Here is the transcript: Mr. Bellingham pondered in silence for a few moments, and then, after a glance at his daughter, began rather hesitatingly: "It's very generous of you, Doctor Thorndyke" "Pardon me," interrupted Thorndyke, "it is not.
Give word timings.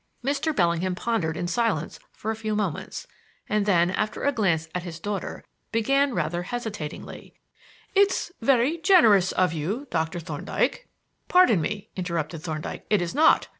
Mr. 0.25 0.51
Bellingham 0.55 0.95
pondered 0.95 1.37
in 1.37 1.47
silence 1.47 1.99
for 2.11 2.31
a 2.31 2.35
few 2.35 2.55
moments, 2.55 3.05
and 3.47 3.67
then, 3.67 3.91
after 3.91 4.23
a 4.23 4.31
glance 4.31 4.67
at 4.73 4.81
his 4.81 4.99
daughter, 4.99 5.43
began 5.71 6.15
rather 6.15 6.41
hesitatingly: 6.41 7.35
"It's 7.93 8.31
very 8.41 8.79
generous 8.79 9.31
of 9.31 9.53
you, 9.53 9.85
Doctor 9.91 10.19
Thorndyke" 10.19 10.87
"Pardon 11.29 11.61
me," 11.61 11.89
interrupted 11.95 12.41
Thorndyke, 12.41 12.87
"it 12.89 12.99
is 12.99 13.13
not. 13.13 13.47